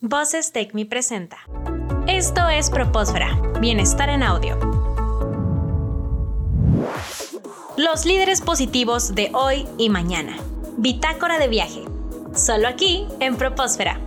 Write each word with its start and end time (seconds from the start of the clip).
Voces 0.00 0.52
Take 0.52 0.70
Me 0.74 0.86
presenta. 0.86 1.38
Esto 2.06 2.48
es 2.48 2.70
Propósfera, 2.70 3.36
Bienestar 3.60 4.08
en 4.10 4.22
Audio. 4.22 4.56
Los 7.76 8.06
líderes 8.06 8.40
positivos 8.40 9.16
de 9.16 9.32
hoy 9.34 9.66
y 9.76 9.90
mañana. 9.90 10.36
Bitácora 10.76 11.40
de 11.40 11.48
viaje. 11.48 11.82
Solo 12.32 12.68
aquí 12.68 13.08
en 13.18 13.34
Propósfera. 13.34 14.00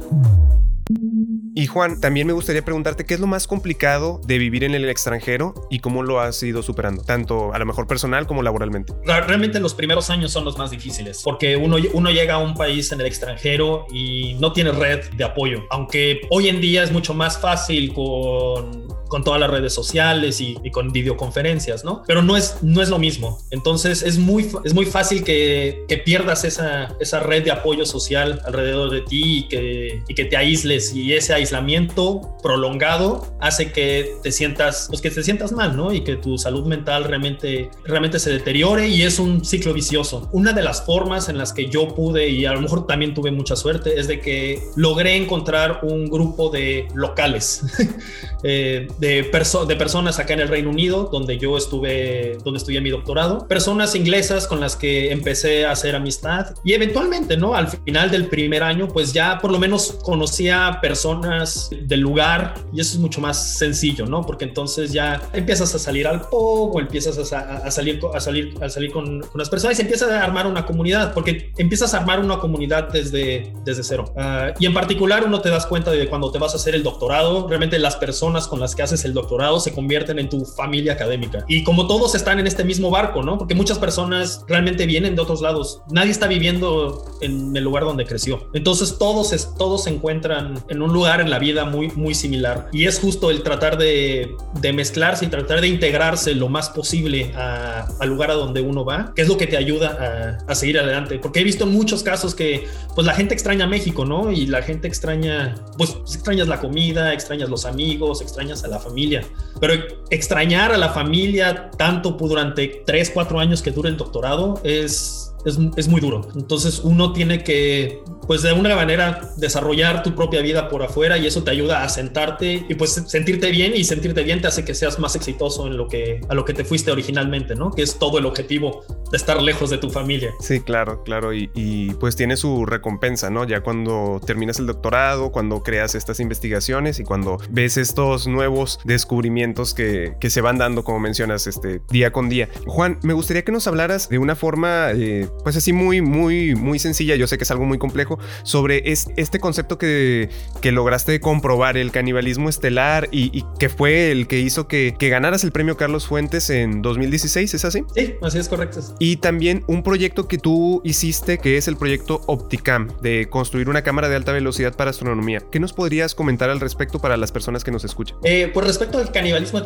Y 1.62 1.68
Juan, 1.68 2.02
también 2.02 2.26
me 2.26 2.34
gustaría 2.34 2.66
preguntarte 2.66 3.06
qué 3.06 3.14
es 3.14 3.20
lo 3.20 3.28
más 3.28 3.46
complicado 3.46 4.20
de 4.26 4.40
vivir 4.40 4.64
en 4.64 4.74
el 4.74 4.90
extranjero 4.90 5.54
y 5.70 5.78
cómo 5.78 6.02
lo 6.02 6.20
has 6.20 6.42
ido 6.42 6.64
superando, 6.64 7.04
tanto 7.04 7.54
a 7.54 7.60
lo 7.60 7.68
mejor 7.68 7.86
personal 7.86 8.26
como 8.26 8.42
laboralmente. 8.42 8.94
Realmente 9.06 9.60
los 9.60 9.76
primeros 9.76 10.10
años 10.10 10.32
son 10.32 10.44
los 10.44 10.58
más 10.58 10.72
difíciles, 10.72 11.22
porque 11.24 11.56
uno, 11.58 11.78
uno 11.94 12.10
llega 12.10 12.34
a 12.34 12.38
un 12.40 12.56
país 12.56 12.92
en 12.94 13.02
el 13.02 13.06
extranjero 13.06 13.86
y 13.94 14.34
no 14.40 14.54
tiene 14.54 14.72
red 14.72 15.12
de 15.12 15.24
apoyo, 15.24 15.60
aunque 15.70 16.22
hoy 16.32 16.50
en 16.50 16.62
día 16.62 16.82
es 16.82 16.92
mucho 16.92 17.14
más 17.14 17.40
fácil 17.40 17.94
con 17.94 18.91
con 19.12 19.26
todas 19.26 19.42
las 19.42 19.50
redes 19.50 19.74
sociales 19.74 20.40
y, 20.40 20.56
con 20.72 20.94
videoconferencias, 20.94 21.84
¿no? 21.84 22.04
Pero 22.08 22.22
no 22.22 22.38
es, 22.38 22.56
no 22.62 22.82
es 22.82 22.88
lo 22.88 22.98
mismo. 22.98 23.40
Entonces 23.52 24.04
es 24.04 24.18
muy, 24.18 24.48
es 24.64 24.74
muy 24.74 24.86
fácil 24.86 25.26
que, 25.26 25.84
que 25.90 25.98
pierdas 25.98 26.46
esa, 26.46 26.96
esa 27.02 27.20
red 27.20 27.44
de 27.44 27.52
apoyo 27.52 27.86
social 27.86 28.42
alrededor 28.46 28.90
de 28.90 29.02
ti 29.02 29.40
y 29.40 29.48
que, 29.50 30.02
y 30.08 30.16
que 30.16 30.24
te 30.24 30.38
aísles 30.38 30.96
y 30.96 31.14
ese 31.14 31.34
aislamiento 31.34 32.22
prolongado 32.42 33.36
hace 33.42 33.74
que 33.74 34.16
te 34.24 34.32
sientas, 34.32 34.86
pues 34.88 35.02
que 35.02 35.12
te 35.12 35.24
sientas 35.24 35.52
mal, 35.52 35.76
¿no? 35.76 35.92
Y 35.92 36.06
que 36.06 36.16
tu 36.16 36.38
salud 36.38 36.66
mental 36.66 37.04
realmente, 37.04 37.70
realmente 37.84 38.18
se 38.18 38.30
deteriore 38.30 38.88
y 38.88 39.02
es 39.02 39.20
un 39.20 39.44
ciclo 39.44 39.74
vicioso. 39.74 40.30
Una 40.32 40.54
de 40.54 40.64
las 40.64 40.86
formas 40.86 41.28
en 41.28 41.38
las 41.38 41.52
que 41.52 41.68
yo 41.68 41.90
pude 41.90 42.30
y 42.30 42.46
a 42.46 42.54
lo 42.54 42.62
mejor 42.62 42.88
también 42.88 43.14
tuve 43.14 43.32
mucha 43.32 43.58
suerte 43.58 44.00
es 44.00 44.08
de 44.08 44.22
que 44.22 44.64
logré 44.78 45.18
encontrar 45.18 45.82
un 45.84 46.06
grupo 46.06 46.50
de 46.50 46.88
locales 46.96 47.64
eh, 48.44 48.88
de, 49.02 49.24
de 49.68 49.76
personas 49.76 50.20
acá 50.20 50.36
en 50.36 50.42
el 50.42 50.48
Reino 50.48 50.70
Unido, 50.70 51.10
donde 51.12 51.40
yo 51.40 51.58
estuve, 51.58 52.38
donde 52.44 52.60
estudié 52.60 52.82
mi 52.82 52.92
doctorado, 52.92 53.48
personas 53.48 53.96
inglesas 53.96 54.48
con 54.48 54.60
las 54.60 54.76
que 54.76 55.12
empecé 55.12 55.66
a 55.66 55.72
hacer 55.72 55.96
amistad 55.96 56.54
y 56.64 56.74
eventualmente, 56.74 57.36
¿no? 57.36 57.56
Al 57.56 57.68
final 57.68 58.12
del 58.12 58.28
primer 58.28 58.62
año, 58.62 58.88
pues 58.88 59.12
ya 59.12 59.40
por 59.40 59.52
lo 59.52 59.58
menos 59.58 59.98
conocía 60.04 60.78
personas 60.82 61.72
del 61.72 62.00
lugar 62.00 62.54
y 62.72 62.80
eso 62.80 62.94
es 62.94 63.00
mucho 63.00 63.20
más 63.22 63.58
sencillo, 63.58 64.06
¿no? 64.06 64.22
Porque 64.22 64.46
entonces 64.46 64.94
ya 64.94 65.20
empiezas 65.34 65.74
a 65.74 65.80
salir 65.80 66.06
al 66.06 66.22
pub 66.30 66.76
o 66.76 66.80
empiezas 66.80 67.18
a, 67.18 67.72
salir, 67.72 68.00
a 68.14 68.20
salir, 68.20 68.54
a 68.62 68.70
salir 68.70 68.92
con, 68.92 69.22
con, 69.22 69.40
las 69.40 69.50
personas 69.50 69.80
y 69.80 69.82
empiezas 69.82 70.12
a 70.12 70.24
armar 70.24 70.46
una 70.46 70.64
comunidad, 70.64 71.12
porque 71.16 71.52
empiezas 71.58 71.96
a 71.96 71.98
armar 71.98 72.20
una 72.20 72.38
comunidad 72.38 72.90
desde, 72.90 73.52
desde 73.66 73.84
cero. 73.84 74.14
Ah, 74.16 74.54
y 74.60 74.68
en 74.68 74.76
particular 74.76 75.24
uno 75.26 75.42
te 75.42 75.50
das 75.50 75.66
cuenta 75.66 75.90
de 75.90 76.08
cuando 76.08 76.32
te 76.32 76.38
vas 76.38 76.54
a 76.54 76.58
hacer 76.58 76.76
el 76.76 76.84
doctorado, 76.84 77.48
realmente 77.48 77.80
las 77.80 77.96
personas 77.96 78.48
con 78.48 78.60
las 78.60 78.76
que 78.76 78.91
el 79.06 79.14
doctorado 79.14 79.60
se 79.60 79.74
convierten 79.74 80.20
en 80.20 80.30
tu 80.30 80.46
familia 80.46 80.94
académica. 80.94 81.44
Y 81.48 81.64
como 81.64 81.88
todos 81.88 82.16
están 82.16 82.40
en 82.40 82.48
este 82.48 82.64
mismo 82.64 82.90
barco, 82.90 83.24
¿no? 83.24 83.38
Porque 83.38 83.56
muchas 83.56 83.80
personas 83.80 84.44
realmente 84.48 84.86
vienen 84.86 85.16
de 85.16 85.22
otros 85.22 85.42
lados. 85.42 85.82
Nadie 85.90 86.12
está 86.12 86.28
viviendo 86.28 87.04
en 87.22 87.56
el 87.56 87.64
lugar 87.64 87.84
donde 87.84 88.06
creció. 88.06 88.48
Entonces 88.54 88.98
todos, 88.98 89.56
todos 89.58 89.84
se 89.84 89.90
encuentran 89.90 90.64
en 90.70 90.82
un 90.82 90.94
lugar 90.94 91.22
en 91.22 91.30
la 91.30 91.40
vida 91.40 91.66
muy, 91.66 91.90
muy 91.90 92.14
similar. 92.14 92.70
Y 92.72 92.86
es 92.86 93.00
justo 93.00 93.32
el 93.32 93.44
tratar 93.44 93.78
de, 93.78 94.36
de 94.60 94.74
mezclarse 94.74 95.26
y 95.26 95.28
tratar 95.30 95.62
de 95.62 95.68
integrarse 95.68 96.34
lo 96.36 96.50
más 96.50 96.70
posible 96.70 97.34
al 97.36 98.10
lugar 98.10 98.32
a 98.32 98.34
donde 98.36 98.62
uno 98.62 98.86
va, 98.86 99.14
que 99.16 99.22
es 99.22 99.28
lo 99.28 99.38
que 99.38 99.48
te 99.48 99.58
ayuda 99.58 100.40
a, 100.48 100.52
a, 100.52 100.56
seguir 100.56 100.80
adelante. 100.80 101.20
Porque 101.20 101.42
he 101.42 101.44
visto 101.44 101.66
muchos 101.66 102.04
casos 102.04 102.36
que 102.36 102.68
pues 102.96 103.06
la 103.06 103.14
gente 103.14 103.34
extraña 103.34 103.68
México, 103.68 104.06
¿no? 104.06 104.32
Y 104.32 104.48
la 104.48 104.62
gente 104.62 104.88
extraña, 104.88 105.56
pues 105.78 105.92
extrañas 106.14 106.48
la 106.48 106.60
comida, 106.60 107.14
extrañas 107.14 107.50
los 107.50 107.66
amigos, 107.66 108.22
extrañas 108.22 108.64
a 108.64 108.68
la 108.68 108.80
familia. 108.80 109.24
Pero 109.60 109.74
extrañar 110.10 110.72
a 110.72 110.78
la 110.78 110.90
familia 110.90 111.72
tanto 111.78 112.12
durante 112.12 112.84
3, 112.86 113.12
4 113.14 113.40
años 113.40 113.62
que 113.62 113.72
dura 113.72 113.90
el 113.90 113.98
doctorado 113.98 114.60
es 114.64 115.31
es, 115.46 115.88
muy 115.88 116.02
duro. 116.02 116.28
Entonces 116.36 116.82
uno 116.84 117.14
tiene 117.14 117.44
que, 117.44 118.02
pues 118.28 118.42
de 118.42 118.54
una 118.54 118.76
manera, 118.76 119.32
desarrollar 119.38 120.04
tu 120.04 120.16
propia 120.16 120.42
vida 120.42 120.70
por 120.70 120.84
afuera 120.84 121.18
y 121.18 121.28
eso 121.28 121.44
te 121.44 121.52
ayuda 121.52 121.84
a 121.84 121.90
sentarte 121.90 122.66
y 122.68 122.76
pues 122.76 123.04
sentirte 123.08 123.52
bien 123.52 123.74
y 123.76 123.84
sentirte 123.84 124.24
bien 124.24 124.42
te 124.42 124.48
hace 124.48 124.64
que 124.64 124.74
seas 124.74 125.00
más 125.00 125.16
exitoso 125.16 125.68
en 125.68 125.78
lo 125.78 125.88
que, 125.88 126.22
a 126.30 126.36
lo 126.36 126.46
que 126.46 126.54
te 126.54 126.64
fuiste 126.64 126.92
originalmente, 126.92 127.56
¿no? 127.56 127.72
Que 127.72 127.82
es 127.82 127.98
todo 127.98 128.18
el 128.20 128.26
objetivo 128.26 128.84
estar 129.12 129.42
lejos 129.42 129.70
de 129.70 129.78
tu 129.78 129.90
familia. 129.90 130.34
Sí, 130.40 130.62
claro, 130.62 131.04
claro. 131.04 131.34
Y, 131.34 131.50
y 131.54 131.94
pues 131.96 132.16
tiene 132.16 132.38
su 132.38 132.66
recompensa, 132.66 133.30
¿no? 133.30 133.46
Ya 133.46 133.62
cuando 133.62 134.22
terminas 134.26 134.60
el 134.60 134.68
doctorado, 134.68 135.32
cuando 135.32 135.64
creas 135.64 135.96
estas 135.96 136.20
investigaciones 136.20 137.00
y 137.00 137.04
cuando 137.04 137.38
ves 137.50 137.78
estos 137.78 138.28
nuevos 138.28 138.80
descubrimientos 138.84 139.74
que, 139.74 140.16
que 140.20 140.30
se 140.30 140.42
van 140.42 140.58
dando, 140.58 140.84
como 140.84 141.00
mencionas, 141.00 141.48
este, 141.48 141.82
día 141.90 142.12
con 142.12 142.30
día. 142.30 142.50
Juan, 142.68 143.00
me 143.04 143.14
gustaría 143.14 143.44
que 143.44 143.52
nos 143.52 143.68
hablaras 143.68 144.10
de 144.10 144.18
una 144.18 144.36
forma... 144.36 144.92
Eh, 144.94 145.28
pues 145.44 145.56
así 145.56 145.74
muy, 145.74 146.02
muy, 146.02 146.56
muy 146.56 146.80
sencilla, 146.80 147.16
yo 147.16 147.28
sé 147.28 147.38
que 147.38 147.44
es 147.44 147.52
algo 147.52 147.66
muy 147.66 147.78
complejo, 147.78 148.20
sobre 148.44 148.84
este 148.92 149.40
concepto 149.40 149.78
que, 149.78 150.30
que 150.62 150.72
lograste 150.72 151.20
comprobar, 151.20 151.78
el 151.78 151.92
canibalismo 151.92 152.50
estelar 152.50 153.10
y, 153.12 153.44
que 153.60 153.70
fue 153.70 154.12
el 154.12 154.28
que 154.28 154.40
hizo 154.40 154.68
que, 154.68 154.96
que, 154.98 155.10
ganaras 155.10 155.44
el 155.44 155.52
premio 155.52 155.78
Carlos 155.78 156.08
Fuentes 156.08 156.50
en 156.50 156.82
2016, 156.82 157.54
¿es 157.54 157.66
así? 157.66 157.84
Sí, 157.96 158.16
así 158.22 158.40
es 158.40 158.48
correcto. 158.50 158.82
Y 159.04 159.16
también 159.16 159.64
un 159.66 159.82
proyecto 159.82 160.28
que 160.28 160.38
tú 160.38 160.80
hiciste, 160.84 161.40
que 161.40 161.58
es 161.58 161.68
el 161.68 161.76
proyecto 161.76 162.22
Opticam, 162.28 162.88
de 163.02 163.28
construir 163.32 163.68
una 163.68 163.82
cámara 163.82 164.10
de 164.10 164.16
alta 164.16 164.32
velocidad 164.32 164.76
para 164.76 164.92
astronomía. 164.92 165.42
¿Qué 165.52 165.60
nos 165.60 165.74
podrías 165.74 166.14
comentar 166.14 166.52
al 166.52 166.60
respecto 166.60 167.00
para 167.00 167.18
las 167.18 167.32
personas 167.32 167.64
que 167.64 167.72
nos 167.72 167.84
escuchan? 167.84 168.20
Eh, 168.24 168.52
pues 168.54 168.68
respecto 168.68 169.00
al 169.00 169.12
canibalismo 169.12 169.60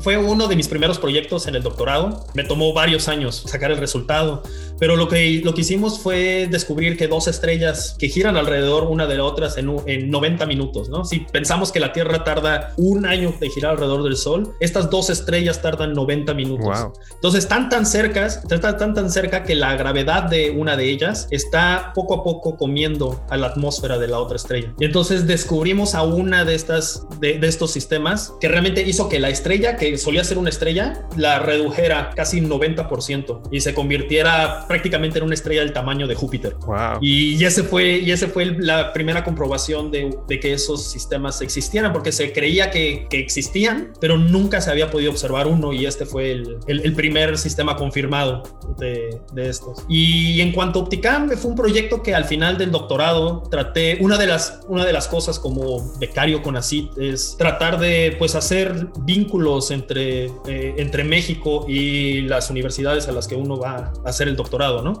fue 0.00 0.16
uno 0.16 0.48
de 0.48 0.56
mis 0.56 0.66
primeros 0.66 0.98
proyectos 0.98 1.46
en 1.46 1.54
el 1.54 1.62
doctorado. 1.62 2.26
Me 2.34 2.42
tomó 2.42 2.72
varios 2.72 3.06
años 3.06 3.44
sacar 3.46 3.70
el 3.70 3.78
resultado, 3.78 4.42
pero 4.80 4.96
lo 4.96 5.06
que, 5.06 5.40
lo 5.44 5.54
que 5.54 5.60
hicimos 5.60 6.00
fue 6.00 6.48
descubrir 6.50 6.96
que 6.96 7.06
dos 7.06 7.28
estrellas 7.28 7.94
que 7.96 8.08
giran 8.08 8.36
alrededor 8.36 8.88
una 8.90 9.06
de 9.06 9.20
otras 9.20 9.56
en, 9.56 9.70
en 9.86 10.10
90 10.10 10.46
minutos, 10.46 10.88
¿no? 10.88 11.04
Si 11.04 11.20
pensamos 11.20 11.70
que 11.70 11.78
la 11.78 11.92
Tierra 11.92 12.24
tarda 12.24 12.74
un 12.76 13.06
año 13.06 13.32
de 13.38 13.50
girar 13.50 13.74
alrededor 13.74 14.02
del 14.02 14.16
Sol, 14.16 14.52
estas 14.58 14.90
dos 14.90 15.10
estrellas 15.10 15.62
tardan 15.62 15.92
90 15.92 16.34
minutos. 16.34 16.88
Entonces, 17.14 17.44
están 17.44 17.68
tan 17.68 17.86
cercas, 17.86 18.42
están 18.50 18.79
tan, 18.80 18.94
tan 18.94 19.10
cerca 19.10 19.44
que 19.44 19.54
la 19.54 19.76
gravedad 19.76 20.24
de 20.24 20.50
una 20.50 20.76
de 20.76 20.90
ellas 20.90 21.28
está 21.30 21.92
poco 21.94 22.14
a 22.14 22.24
poco 22.24 22.56
comiendo 22.56 23.24
a 23.30 23.36
la 23.36 23.46
atmósfera 23.46 23.98
de 23.98 24.08
la 24.08 24.18
otra 24.18 24.36
estrella. 24.36 24.74
Y 24.80 24.86
entonces 24.86 25.28
descubrimos 25.28 25.94
a 25.94 26.02
una 26.02 26.44
de 26.44 26.56
estas, 26.56 27.06
de, 27.20 27.38
de 27.38 27.46
estos 27.46 27.70
sistemas 27.70 28.32
que 28.40 28.48
realmente 28.48 28.82
hizo 28.82 29.08
que 29.08 29.20
la 29.20 29.28
estrella, 29.28 29.76
que 29.76 29.96
solía 29.96 30.24
ser 30.24 30.38
una 30.38 30.50
estrella, 30.50 31.06
la 31.16 31.38
redujera 31.38 32.10
casi 32.16 32.40
90% 32.40 33.42
y 33.50 33.60
se 33.60 33.74
convirtiera 33.74 34.66
prácticamente 34.66 35.18
en 35.18 35.24
una 35.24 35.34
estrella 35.34 35.60
del 35.60 35.72
tamaño 35.72 36.06
de 36.06 36.14
Júpiter. 36.14 36.56
Y, 37.00 37.42
ese 37.44 37.62
fue, 37.62 37.98
y 37.98 38.10
ese 38.10 38.28
fue 38.28 38.46
la 38.46 38.92
primera 38.92 39.24
comprobación 39.24 39.90
de, 39.90 40.10
que 40.40 40.52
esos 40.52 40.90
sistemas 40.90 41.40
existieran, 41.42 41.92
porque 41.92 42.12
se 42.12 42.32
creía 42.32 42.70
que, 42.70 43.06
existían, 43.10 43.92
pero 44.00 44.16
nunca 44.16 44.60
se 44.60 44.70
había 44.70 44.90
podido 44.90 45.10
observar 45.10 45.46
uno 45.46 45.72
y 45.72 45.86
este 45.86 46.06
fue 46.06 46.32
el, 46.32 46.94
primer 46.94 47.38
sistema 47.38 47.76
confirmado 47.76 48.42
de, 48.78 49.20
estos. 49.36 49.84
Y 49.88 50.40
en 50.40 50.52
cuanto 50.52 50.80
a 50.80 50.82
Opticam, 50.82 51.30
fue 51.30 51.50
un 51.50 51.56
proyecto 51.56 52.02
que 52.02 52.14
al 52.14 52.24
final 52.24 52.58
del 52.58 52.70
doctorado 52.70 53.42
traté, 53.50 53.98
una 54.00 54.18
de 54.18 54.26
las, 54.26 54.60
una 54.68 54.84
de 54.84 54.92
las 54.92 55.08
cosas 55.08 55.38
como 55.38 55.92
becario 55.98 56.42
con 56.42 56.56
ACID 56.56 56.98
es 56.98 57.36
tratar 57.38 57.78
de 57.78 58.16
pues 58.18 58.34
hacer 58.34 58.88
vínculos 59.00 59.70
entre, 59.70 60.26
eh, 60.46 60.74
entre 60.76 61.04
México 61.04 61.64
y 61.68 62.22
las 62.22 62.50
universidades 62.50 63.08
a 63.08 63.12
las 63.12 63.26
que 63.26 63.34
uno 63.34 63.56
va 63.58 63.92
a 64.04 64.08
hacer 64.08 64.28
el 64.28 64.36
doctorado, 64.36 64.82
¿no? 64.82 65.00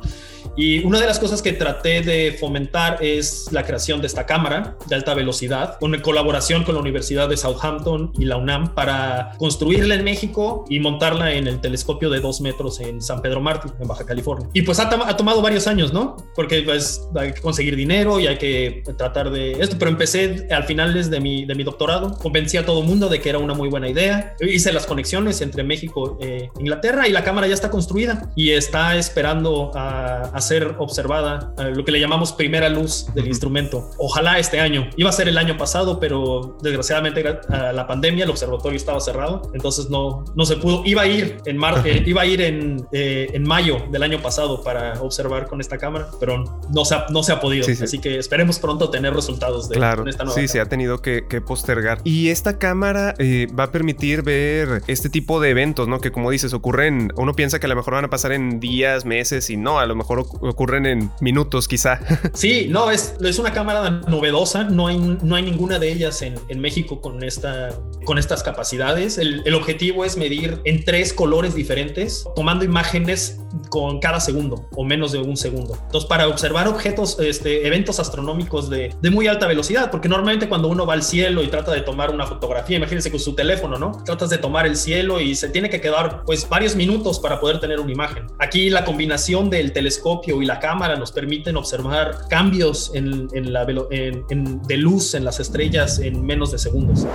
Y 0.56 0.84
una 0.84 1.00
de 1.00 1.06
las 1.06 1.18
cosas 1.18 1.42
que 1.42 1.52
traté 1.52 2.02
de 2.02 2.36
fomentar 2.38 2.98
es 3.02 3.48
la 3.52 3.64
creación 3.64 4.00
de 4.00 4.06
esta 4.06 4.26
cámara 4.26 4.76
de 4.86 4.94
alta 4.94 5.14
velocidad, 5.14 5.78
con 5.78 5.98
colaboración 6.00 6.64
con 6.64 6.74
la 6.74 6.80
Universidad 6.80 7.28
de 7.28 7.36
Southampton 7.36 8.12
y 8.18 8.24
la 8.24 8.36
UNAM 8.36 8.74
para 8.74 9.32
construirla 9.38 9.94
en 9.94 10.04
México 10.04 10.64
y 10.68 10.80
montarla 10.80 11.32
en 11.32 11.46
el 11.46 11.60
telescopio 11.60 12.10
de 12.10 12.20
dos 12.20 12.40
metros 12.40 12.80
en 12.80 13.00
San 13.00 13.22
Pedro 13.22 13.40
Mártir, 13.40 13.59
en 13.78 13.88
Baja 13.88 14.04
California. 14.04 14.48
Y 14.52 14.62
pues 14.62 14.78
ha, 14.80 14.88
ha 14.88 15.16
tomado 15.16 15.42
varios 15.42 15.66
años, 15.66 15.92
¿no? 15.92 16.16
Porque 16.34 16.62
pues 16.62 17.08
hay 17.14 17.32
que 17.32 17.40
conseguir 17.40 17.76
dinero 17.76 18.20
y 18.20 18.26
hay 18.26 18.38
que 18.38 18.82
tratar 18.96 19.30
de 19.30 19.52
esto, 19.52 19.76
pero 19.78 19.90
empecé 19.90 20.48
al 20.50 20.64
final 20.64 21.10
de 21.10 21.20
mi, 21.20 21.44
de 21.44 21.54
mi 21.54 21.64
doctorado, 21.64 22.16
convencí 22.18 22.56
a 22.56 22.64
todo 22.64 22.82
mundo 22.82 23.08
de 23.08 23.20
que 23.20 23.28
era 23.28 23.38
una 23.38 23.54
muy 23.54 23.68
buena 23.68 23.88
idea, 23.88 24.34
hice 24.40 24.72
las 24.72 24.86
conexiones 24.86 25.40
entre 25.40 25.62
México 25.62 26.18
e 26.20 26.50
Inglaterra 26.58 27.06
y 27.08 27.12
la 27.12 27.24
cámara 27.24 27.46
ya 27.46 27.54
está 27.54 27.70
construida 27.70 28.30
y 28.36 28.50
está 28.50 28.96
esperando 28.96 29.72
a, 29.74 30.38
ser 30.40 30.76
observada, 30.78 31.52
lo 31.74 31.84
que 31.84 31.92
le 31.92 32.00
llamamos 32.00 32.32
primera 32.32 32.70
luz 32.70 33.06
del 33.14 33.26
instrumento. 33.26 33.90
Ojalá 33.98 34.38
este 34.38 34.58
año. 34.58 34.88
Iba 34.96 35.10
a 35.10 35.12
ser 35.12 35.28
el 35.28 35.36
año 35.36 35.58
pasado, 35.58 36.00
pero 36.00 36.56
desgraciadamente 36.62 37.22
la 37.22 37.86
pandemia, 37.86 38.24
el 38.24 38.30
observatorio 38.30 38.76
estaba 38.76 39.00
cerrado, 39.00 39.42
entonces 39.54 39.90
no, 39.90 40.24
no 40.34 40.44
se 40.46 40.56
pudo. 40.56 40.82
Iba 40.86 41.02
a 41.02 41.06
ir 41.06 41.36
en, 41.44 41.58
mar, 41.58 41.82
eh, 41.84 42.02
iba 42.06 42.22
a 42.22 42.26
ir 42.26 42.40
en, 42.40 42.86
eh, 42.92 43.28
en 43.32 43.46
mayo 43.50 43.82
del 43.90 44.04
año 44.04 44.22
pasado 44.22 44.62
para 44.62 45.02
observar 45.02 45.48
con 45.48 45.60
esta 45.60 45.76
cámara, 45.76 46.08
pero 46.20 46.44
no 46.72 46.84
se 46.84 46.94
ha, 46.94 47.06
no 47.10 47.24
se 47.24 47.32
ha 47.32 47.40
podido. 47.40 47.66
Así 47.66 47.98
que 47.98 48.16
esperemos 48.16 48.60
pronto 48.60 48.90
tener 48.90 49.12
resultados 49.12 49.68
de 49.68 49.74
claro, 49.74 50.06
esta 50.06 50.22
nueva. 50.22 50.40
Sí, 50.40 50.46
se 50.46 50.60
ha 50.60 50.66
tenido 50.66 51.02
que, 51.02 51.22
postergar. 51.44 52.00
Y 52.04 52.28
esta 52.28 52.58
cámara 52.58 53.16
eh, 53.18 53.48
va 53.58 53.64
a 53.64 53.72
permitir 53.72 54.22
ver 54.22 54.82
este 54.86 55.10
tipo 55.10 55.40
de 55.40 55.50
eventos, 55.50 55.88
¿no? 55.88 56.00
Que 56.00 56.12
como 56.12 56.30
dices, 56.30 56.52
ocurren, 56.52 57.12
uno 57.16 57.34
piensa 57.34 57.58
que 57.58 57.66
a 57.66 57.68
lo 57.68 57.74
mejor 57.74 57.94
van 57.94 58.04
a 58.04 58.10
pasar 58.10 58.30
en 58.30 58.60
días, 58.60 59.04
meses 59.04 59.50
y 59.50 59.56
no, 59.56 59.80
a 59.80 59.86
lo 59.86 59.96
mejor 59.96 60.20
ocurren 60.20 60.86
en 60.86 61.10
minutos 61.20 61.66
quizá. 61.66 61.98
Sí, 62.34 62.68
no, 62.70 62.90
es, 62.90 63.16
es 63.20 63.38
una 63.38 63.52
cámara 63.52 63.90
novedosa, 64.06 64.64
no 64.64 64.86
hay, 64.86 64.98
no 64.98 65.34
hay 65.34 65.42
ninguna 65.42 65.78
de 65.78 65.90
ellas 65.90 66.22
en, 66.22 66.36
en 66.48 66.60
México 66.60 67.00
con, 67.00 67.24
esta, 67.24 67.70
con 68.04 68.18
estas 68.18 68.42
capacidades. 68.42 69.18
El, 69.18 69.54
objetivo 69.54 70.04
es 70.04 70.16
medir 70.16 70.58
en 70.64 70.84
tres 70.84 71.12
colores 71.12 71.54
diferentes, 71.54 72.24
tomando 72.34 72.64
imágenes 72.64 73.38
con 73.68 74.00
cada 74.00 74.20
segundo 74.20 74.68
o 74.76 74.84
menos 74.84 75.12
de 75.12 75.18
un 75.18 75.36
segundo. 75.36 75.76
Entonces, 75.86 76.08
para 76.08 76.28
observar 76.28 76.68
objetos, 76.68 77.18
este, 77.20 77.66
eventos 77.66 78.00
astronómicos 78.00 78.68
de, 78.70 78.94
de, 79.00 79.10
muy 79.10 79.26
alta 79.26 79.46
velocidad, 79.46 79.90
porque 79.90 80.08
normalmente 80.08 80.48
cuando 80.48 80.68
uno 80.68 80.86
va 80.86 80.94
al 80.94 81.02
cielo 81.02 81.42
y 81.42 81.48
trata 81.48 81.72
de 81.72 81.80
tomar 81.80 82.10
una 82.10 82.26
fotografía, 82.26 82.76
imagínense 82.76 83.10
con 83.10 83.20
su 83.20 83.34
teléfono, 83.34 83.78
¿no? 83.78 84.02
Tratas 84.04 84.30
de 84.30 84.38
tomar 84.38 84.66
el 84.66 84.76
cielo 84.76 85.20
y 85.20 85.34
se 85.34 85.48
tiene 85.48 85.70
que 85.70 85.80
quedar 85.80 86.22
pues 86.24 86.48
varios 86.48 86.76
minutos 86.76 87.18
para 87.18 87.40
poder 87.40 87.60
tener 87.60 87.80
una 87.80 87.92
imagen. 87.92 88.26
Aquí 88.38 88.70
la 88.70 88.84
combinación 88.84 89.50
del 89.50 89.72
telescopio 89.72 90.42
y 90.42 90.46
la 90.46 90.58
cámara 90.58 90.96
nos 90.96 91.12
permiten 91.12 91.56
observar 91.56 92.28
cambios 92.28 92.90
en, 92.94 93.28
en 93.32 93.52
la 93.52 93.66
en, 93.90 94.62
de 94.62 94.76
luz 94.76 95.14
en 95.14 95.24
las 95.24 95.40
estrellas 95.40 95.98
en 95.98 96.24
menos 96.24 96.50
de 96.52 96.58
segundos. 96.58 97.06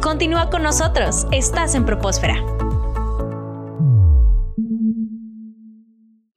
Continúa 0.00 0.50
con 0.50 0.62
nosotros, 0.62 1.26
estás 1.30 1.74
en 1.74 1.84
Propósfera. 1.84 2.69